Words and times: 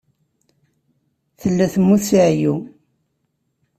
Tella 1.41 1.65
temmut 1.73 2.01
si 2.07 2.17
ɛeyyu. 2.27 2.55